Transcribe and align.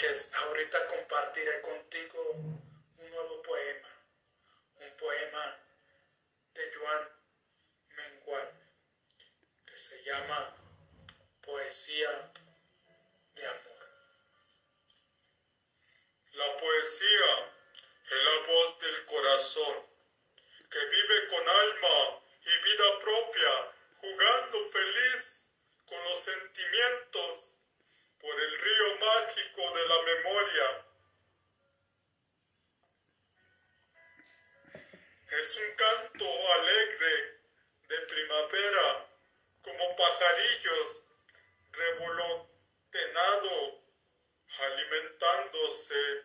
Ahorita 0.00 0.86
compartiré 0.86 1.60
contigo 1.60 2.30
un 2.30 3.10
nuevo 3.10 3.42
poema, 3.42 3.88
un 4.76 4.96
poema 4.96 5.58
de 6.54 6.72
Joan 6.72 7.08
Mengual, 7.96 8.48
que 9.66 9.76
se 9.76 10.00
llama 10.04 10.54
Poesía 11.44 12.30
de 13.34 13.44
Amor. 13.44 13.88
La 16.30 16.56
poesía 16.58 17.52
es 18.04 18.22
la 18.22 18.46
voz 18.46 18.78
del 18.78 19.04
corazón, 19.04 19.87
Es 35.38 35.56
un 35.56 35.70
canto 35.76 36.52
alegre 36.52 37.38
de 37.86 37.98
primavera, 38.08 39.06
como 39.62 39.96
pajarillos 39.96 41.02
revolottenado, 41.70 43.84
alimentándose 44.58 46.24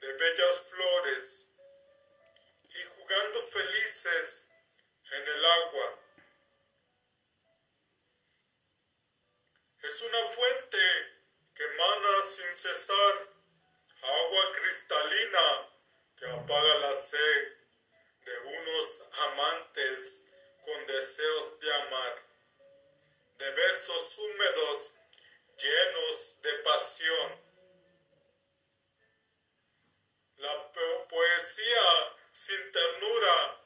de 0.00 0.12
bellas 0.12 0.60
flores 0.70 1.48
y 2.68 2.84
jugando 2.96 3.42
felices 3.48 4.48
en 5.10 5.26
el 5.26 5.44
agua. 5.44 5.98
Es 9.82 10.02
una 10.02 10.28
fuente 10.28 10.78
que 11.56 11.64
emana 11.64 12.24
sin 12.26 12.54
cesar 12.54 13.28
húmedos 24.18 24.92
llenos 25.58 26.42
de 26.42 26.52
pasión. 26.64 27.40
La 30.36 30.72
poesía 31.08 32.16
sin 32.32 32.72
ternura 32.72 33.61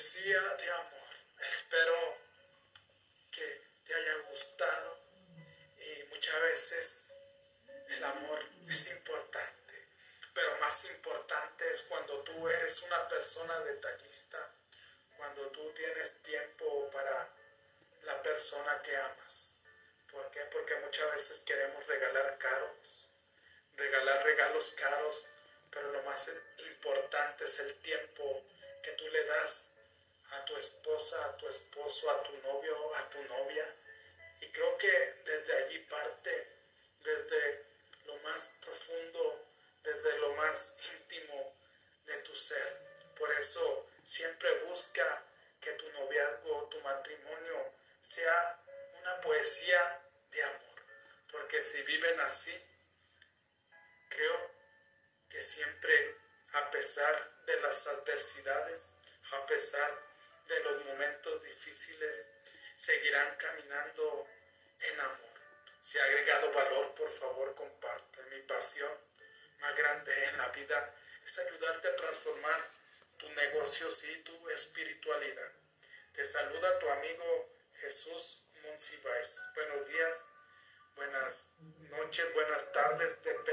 la 0.00 0.06
poesía 0.06 0.40
de 0.56 0.70
amor. 0.70 1.10
Espero 1.40 2.16
que 3.30 3.62
te 3.84 3.94
haya 3.94 4.14
gustado 4.30 4.98
y 5.76 6.04
muchas 6.04 6.40
veces 6.40 7.02
el 7.86 8.02
amor 8.04 8.42
es 8.66 8.90
importante, 8.92 9.88
pero 10.32 10.56
más 10.56 10.86
importante 10.86 11.70
es 11.70 11.82
cuando 11.82 12.18
tú 12.22 12.48
eres 12.48 12.80
una 12.82 13.06
persona 13.08 13.60
detallista 13.60 14.50
cuando 15.18 15.48
tú 15.48 15.70
tienes 15.74 16.22
tiempo 16.22 16.90
para 16.90 17.28
la 18.04 18.22
persona 18.22 18.80
que 18.82 18.96
amas. 18.96 19.54
¿Por 20.10 20.30
qué? 20.30 20.40
Porque 20.50 20.76
muchas 20.76 21.12
veces 21.12 21.40
queremos 21.40 21.86
regalar 21.86 22.38
caros, 22.38 23.06
regalar 23.76 24.24
regalos 24.24 24.72
caros, 24.78 25.26
pero 25.70 25.92
lo 25.92 26.02
más 26.04 26.26
importante 26.70 27.44
es 27.44 27.58
el 27.58 27.78
tiempo 27.80 28.46
que 28.82 28.92
tú 28.92 29.06
le 29.08 29.24
das 29.24 29.66
a 30.32 30.44
tu 30.44 30.56
esposa, 30.56 31.24
a 31.24 31.36
tu 31.36 31.48
esposo, 31.48 32.10
a 32.10 32.22
tu 32.22 32.36
novio, 32.38 32.94
a 32.96 33.08
tu 33.10 33.22
novia. 33.24 33.74
Y 34.40 34.50
creo 34.50 34.76
que 34.78 35.14
desde 35.24 35.56
allí 35.64 35.78
parte, 35.80 36.48
desde 37.02 37.64
lo 38.06 38.16
más 38.18 38.48
profundo, 38.60 39.46
desde 39.82 40.18
lo 40.18 40.34
más 40.34 40.74
íntimo 40.92 41.54
de 42.06 42.16
tu 42.18 42.34
ser. 42.34 42.80
Por 43.18 43.30
eso 43.32 43.88
siempre 44.04 44.52
busca 44.64 45.22
que 45.60 45.72
tu 45.72 45.90
noviazgo, 45.92 46.68
tu 46.70 46.80
matrimonio 46.80 47.72
sea 48.00 48.58
una 49.00 49.20
poesía 49.20 50.00
de 50.30 50.42
amor. 50.42 50.82
Porque 51.30 51.62
si 51.62 51.82
viven 51.82 52.18
así, 52.20 52.52
creo 54.08 54.50
que 55.28 55.40
siempre, 55.42 56.16
a 56.52 56.70
pesar 56.70 57.30
de 57.46 57.60
las 57.60 57.86
adversidades, 57.86 58.92
a 59.32 59.46
pesar 59.46 60.10
de 60.50 60.60
los 60.64 60.84
momentos 60.84 61.42
difíciles, 61.44 62.26
seguirán 62.76 63.36
caminando 63.36 64.26
en 64.80 65.00
amor. 65.00 65.30
Si 65.80 65.96
ha 65.98 66.04
agregado 66.04 66.52
valor, 66.52 66.92
por 66.96 67.10
favor, 67.18 67.54
comparte. 67.54 68.22
Mi 68.24 68.42
pasión 68.42 68.92
más 69.60 69.76
grande 69.76 70.24
en 70.24 70.38
la 70.38 70.48
vida 70.48 70.94
es 71.24 71.38
ayudarte 71.38 71.88
a 71.88 71.96
transformar 71.96 72.68
tu 73.16 73.28
negocios 73.30 74.02
y 74.04 74.22
tu 74.22 74.50
espiritualidad. 74.50 75.52
Te 76.14 76.24
saluda 76.24 76.78
tu 76.80 76.88
amigo 76.90 77.54
Jesús 77.80 78.42
Monsiváis. 78.62 79.40
Buenos 79.54 79.88
días, 79.88 80.24
buenas 80.96 81.48
noches, 81.90 82.34
buenas 82.34 82.72
tardes, 82.72 83.22
depende 83.22 83.50